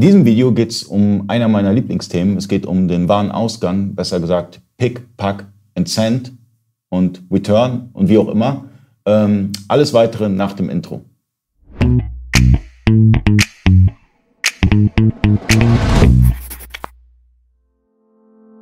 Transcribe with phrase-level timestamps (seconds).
[0.00, 2.38] In diesem Video geht es um einer meiner Lieblingsthemen.
[2.38, 6.32] Es geht um den Warenausgang, besser gesagt Pick, Pack and Send
[6.88, 8.64] und Return und wie auch immer.
[9.04, 11.02] Ähm, alles weitere nach dem Intro.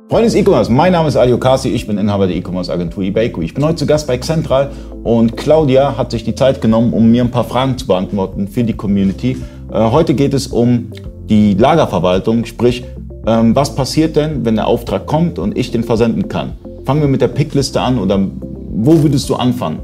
[0.09, 3.41] Freunde des E-Commerce, mein Name ist Ali Okasi, ich bin Inhaber der E-Commerce Agentur eBayco.
[3.41, 4.71] Ich bin heute zu Gast bei Xentral
[5.03, 8.65] und Claudia hat sich die Zeit genommen, um mir ein paar Fragen zu beantworten für
[8.65, 9.37] die Community.
[9.71, 10.91] Äh, heute geht es um
[11.29, 12.83] die Lagerverwaltung, sprich,
[13.25, 16.53] ähm, was passiert denn, wenn der Auftrag kommt und ich den versenden kann?
[16.85, 18.19] Fangen wir mit der Pickliste an oder
[18.71, 19.79] wo würdest du anfangen?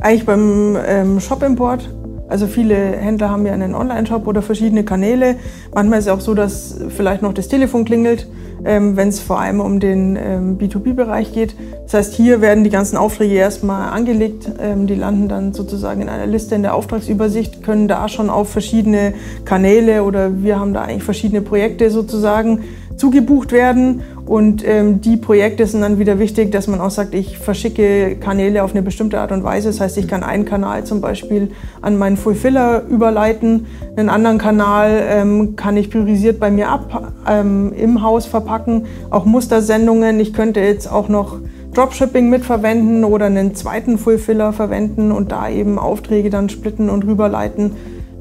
[0.00, 1.88] Eigentlich beim ähm, Shop-Import
[2.28, 5.36] also viele Händler haben ja einen Online-Shop oder verschiedene Kanäle.
[5.74, 8.26] Manchmal ist es auch so, dass vielleicht noch das Telefon klingelt,
[8.66, 11.54] wenn es vor allem um den ähm, B2B-Bereich geht.
[11.84, 14.50] Das heißt, hier werden die ganzen Aufträge erstmal angelegt.
[14.60, 18.50] Ähm, die landen dann sozusagen in einer Liste in der Auftragsübersicht, können da schon auf
[18.50, 22.64] verschiedene Kanäle oder wir haben da eigentlich verschiedene Projekte sozusagen
[22.96, 24.02] zugebucht werden.
[24.24, 28.64] Und ähm, die Projekte sind dann wieder wichtig, dass man auch sagt, ich verschicke Kanäle
[28.64, 29.68] auf eine bestimmte Art und Weise.
[29.68, 33.66] Das heißt, ich kann einen Kanal zum Beispiel an meinen Fulfiller überleiten,
[33.96, 39.24] einen anderen Kanal ähm, kann ich priorisiert bei mir ab ähm, im Haus verpacken, auch
[39.24, 40.18] Mustersendungen.
[40.18, 41.38] Ich könnte jetzt auch noch
[41.74, 47.72] Dropshipping mitverwenden oder einen zweiten Fulfiller verwenden und da eben Aufträge dann splitten und rüberleiten,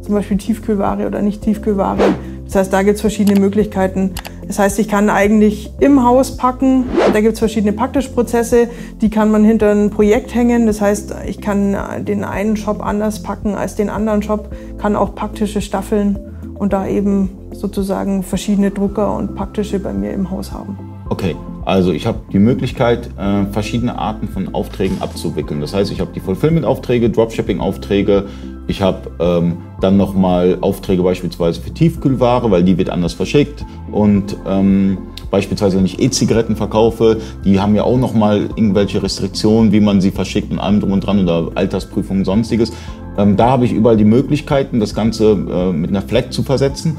[0.01, 2.15] zum Beispiel Tiefkühlware oder nicht Tiefkühlware.
[2.45, 4.11] Das heißt, da gibt es verschiedene Möglichkeiten.
[4.47, 6.85] Das heißt, ich kann eigentlich im Haus packen.
[7.13, 8.67] Da gibt es verschiedene Packtischprozesse,
[9.01, 10.67] die kann man hinter ein Projekt hängen.
[10.67, 15.16] Das heißt, ich kann den einen Shop anders packen als den anderen Shop, kann auch
[15.16, 16.19] Packtische staffeln
[16.53, 20.77] und da eben sozusagen verschiedene Drucker und Packtische bei mir im Haus haben.
[21.09, 21.35] Okay,
[21.66, 25.61] also ich habe die Möglichkeit, äh, verschiedene Arten von Aufträgen abzuwickeln.
[25.61, 28.25] Das heißt, ich habe die Fulfillment-Aufträge, Dropshipping-Aufträge,
[28.67, 33.63] ich habe ähm, dann nochmal Aufträge beispielsweise für Tiefkühlware, weil die wird anders verschickt.
[33.91, 34.97] Und ähm,
[35.30, 40.11] beispielsweise, wenn ich E-Zigaretten verkaufe, die haben ja auch nochmal irgendwelche Restriktionen, wie man sie
[40.11, 42.73] verschickt und allem drum und dran oder Altersprüfungen und sonstiges.
[43.18, 46.97] Ähm, da habe ich überall die Möglichkeiten, das Ganze äh, mit einer Flag zu versetzen.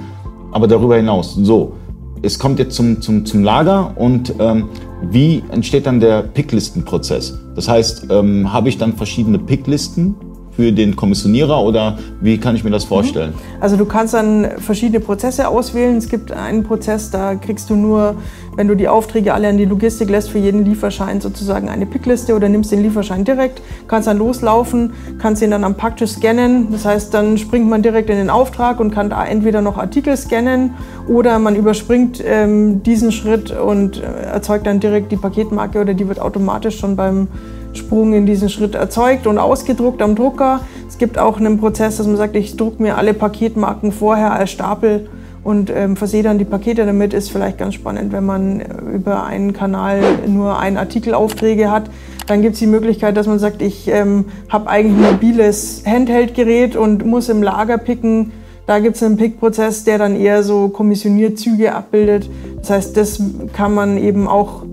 [0.52, 1.74] Aber darüber hinaus, so,
[2.22, 4.68] es kommt jetzt zum, zum, zum Lager und ähm,
[5.02, 7.38] wie entsteht dann der Picklistenprozess?
[7.54, 10.14] Das heißt, ähm, habe ich dann verschiedene Picklisten
[10.56, 12.88] für den Kommissionierer oder wie kann ich mir das mhm.
[12.88, 13.34] vorstellen?
[13.60, 15.96] Also du kannst dann verschiedene Prozesse auswählen.
[15.96, 18.16] Es gibt einen Prozess, da kriegst du nur,
[18.56, 22.34] wenn du die Aufträge alle an die Logistik lässt, für jeden Lieferschein sozusagen eine Pickliste
[22.34, 26.68] oder nimmst den Lieferschein direkt, kannst dann loslaufen, kannst ihn dann am Packtisch scannen.
[26.72, 30.16] Das heißt, dann springt man direkt in den Auftrag und kann da entweder noch Artikel
[30.16, 30.70] scannen
[31.06, 36.08] oder man überspringt ähm, diesen Schritt und äh, erzeugt dann direkt die Paketmarke oder die
[36.08, 37.28] wird automatisch schon beim
[37.76, 40.60] Sprung in diesen Schritt erzeugt und ausgedruckt am Drucker.
[40.88, 44.50] Es gibt auch einen Prozess, dass man sagt, ich drucke mir alle Paketmarken vorher als
[44.50, 45.08] Stapel
[45.44, 47.14] und ähm, versehe dann die Pakete damit.
[47.14, 48.60] Ist vielleicht ganz spannend, wenn man
[48.92, 51.84] über einen Kanal nur ein Artikelaufträge hat.
[52.26, 56.74] Dann gibt es die Möglichkeit, dass man sagt, ich ähm, habe eigentlich ein mobiles Handheld-Gerät
[56.74, 58.32] und muss im Lager picken.
[58.66, 62.28] Da gibt es einen Pick-Prozess, der dann eher so Kommissionierzüge abbildet.
[62.58, 63.22] Das heißt, das
[63.52, 64.64] kann man eben auch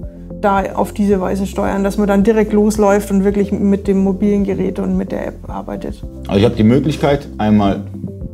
[0.43, 4.43] da auf diese Weise steuern, dass man dann direkt losläuft und wirklich mit dem mobilen
[4.43, 6.03] Gerät und mit der App arbeitet.
[6.27, 7.81] Also ich habe die Möglichkeit, einmal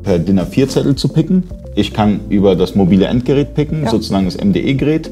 [0.04, 1.44] per DIN A4-Zettel zu picken.
[1.76, 3.90] Ich kann über das mobile Endgerät picken, ja.
[3.90, 5.12] sozusagen das MDE-Gerät.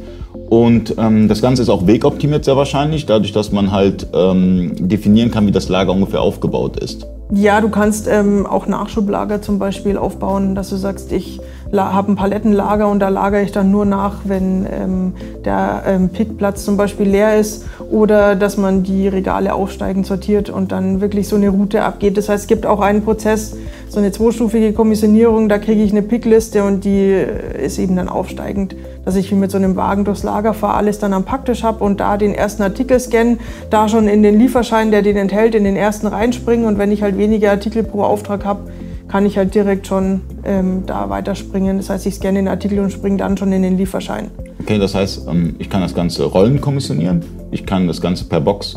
[0.50, 5.30] Und ähm, das Ganze ist auch wegoptimiert sehr wahrscheinlich, dadurch, dass man halt ähm, definieren
[5.30, 7.06] kann, wie das Lager ungefähr aufgebaut ist.
[7.34, 11.42] Ja, du kannst ähm, auch Nachschublager zum Beispiel aufbauen, dass du sagst, ich
[11.76, 15.14] habe ein Palettenlager und da lagere ich dann nur nach, wenn ähm,
[15.46, 20.72] der ähm, Pickplatz zum Beispiel leer ist oder dass man die Regale aufsteigend sortiert und
[20.72, 22.18] dann wirklich so eine Route abgeht.
[22.18, 23.56] Das heißt, es gibt auch einen Prozess,
[23.90, 28.10] so eine zweistufige Kommissionierung, da kriege ich eine Pickliste und die äh, ist eben dann
[28.10, 28.76] aufsteigend,
[29.06, 31.84] dass ich wie mit so einem Wagen durchs Lager fahre, alles dann am Packtisch habe
[31.84, 33.40] und da den ersten Artikel scannen,
[33.70, 37.02] da schon in den Lieferschein, der den enthält, in den ersten reinspringen und wenn ich
[37.04, 38.62] halt weniger Artikel pro Auftrag habe,
[39.08, 41.78] kann ich halt direkt schon ähm, da weiterspringen.
[41.78, 44.32] Das heißt, ich scanne den Artikel und springe dann schon in den Lieferschein.
[44.60, 47.24] Okay, das heißt, ähm, ich kann das Ganze Rollen kommissionieren.
[47.52, 48.76] Ich kann das Ganze per Box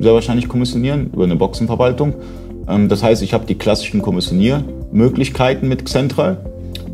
[0.00, 2.14] sehr wahrscheinlich kommissionieren, über eine Boxenverwaltung.
[2.68, 6.38] Ähm, das heißt, ich habe die klassischen Kommissioniermöglichkeiten mit Xentral.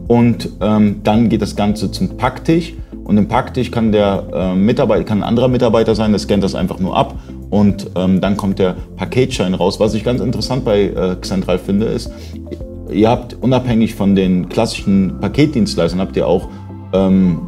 [0.08, 2.74] Und ähm, dann geht das Ganze zum Packtisch.
[3.04, 6.78] Und im Packtisch kann der Mitarbeiter, kann ein anderer Mitarbeiter sein, der scannt das einfach
[6.78, 7.14] nur ab
[7.54, 9.78] und ähm, dann kommt der Paketschein raus.
[9.78, 12.10] Was ich ganz interessant bei äh, Xentral finde, ist,
[12.94, 16.48] ihr habt unabhängig von den klassischen Paketdienstleistern, habt ihr auch
[16.92, 17.40] ähm,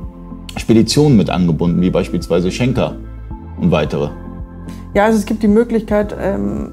[0.57, 2.97] Speditionen mit angebunden, wie beispielsweise Schenker
[3.61, 4.11] und weitere.
[4.95, 6.73] Ja, also es gibt die Möglichkeit, ähm,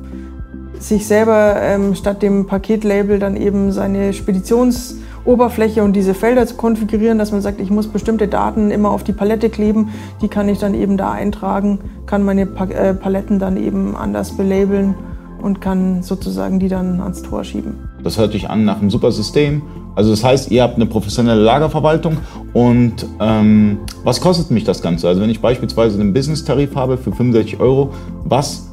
[0.80, 6.56] sich selber ähm, statt dem Paketlabel dann eben seine Speditions- Oberfläche und diese Felder zu
[6.56, 9.90] konfigurieren, dass man sagt, ich muss bestimmte Daten immer auf die Palette kleben,
[10.22, 14.96] die kann ich dann eben da eintragen, kann meine äh, Paletten dann eben anders belabeln
[15.42, 17.93] und kann sozusagen die dann ans Tor schieben.
[18.04, 19.62] Das hört sich an nach einem super System.
[19.96, 22.18] Also das heißt, ihr habt eine professionelle Lagerverwaltung
[22.54, 25.08] und ähm, was kostet mich das Ganze?
[25.08, 27.92] Also wenn ich beispielsweise einen Business-Tarif habe für 65 Euro,
[28.24, 28.72] was,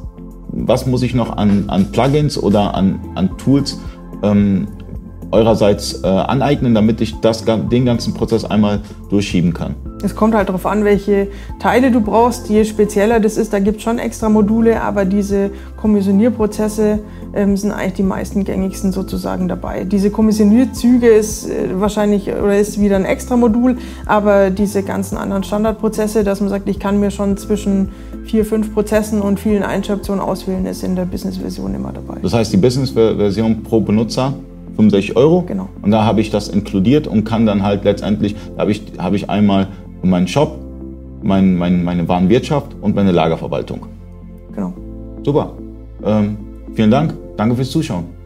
[0.49, 3.79] was muss ich noch an, an Plugins oder an, an Tools
[4.23, 4.67] ähm,
[5.31, 9.75] eurerseits äh, aneignen, damit ich das, den ganzen Prozess einmal durchschieben kann?
[10.03, 11.27] Es kommt halt darauf an, welche
[11.59, 12.49] Teile du brauchst.
[12.49, 16.99] Je spezieller das ist, da gibt es schon extra Module, aber diese Kommissionierprozesse
[17.33, 19.83] ähm, sind eigentlich die meisten gängigsten sozusagen dabei.
[19.83, 25.43] Diese Kommissionierzüge ist äh, wahrscheinlich oder ist wieder ein extra Modul, aber diese ganzen anderen
[25.43, 27.89] Standardprozesse, dass man sagt, ich kann mir schon zwischen
[28.25, 32.19] vier, fünf Prozessen und vielen Einschränkungen auswählen, ist in der Business-Version immer dabei.
[32.21, 34.33] Das heißt, die Business-Version pro Benutzer
[34.75, 35.43] 65 Euro.
[35.43, 35.69] Genau.
[35.81, 39.15] Und da habe ich das inkludiert und kann dann halt letztendlich, da habe ich, habe
[39.15, 39.67] ich einmal
[40.09, 40.57] meinen Shop,
[41.21, 43.85] mein, mein, meine Warenwirtschaft und meine Lagerverwaltung.
[44.53, 44.73] Genau.
[45.23, 45.53] Super.
[46.03, 46.37] Ähm,
[46.73, 47.13] vielen Dank.
[47.37, 48.20] Danke fürs Zuschauen.